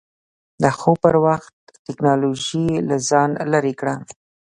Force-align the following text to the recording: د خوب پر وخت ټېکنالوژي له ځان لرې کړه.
د 0.61 0.63
خوب 0.77 0.95
پر 1.03 1.15
وخت 1.25 1.55
ټېکنالوژي 1.85 2.67
له 2.87 2.95
ځان 3.09 3.29
لرې 3.53 3.73
کړه. 3.79 3.95